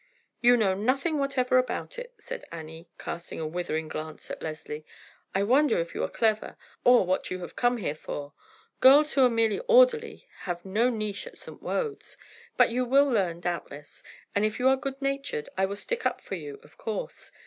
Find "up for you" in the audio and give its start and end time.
16.03-16.59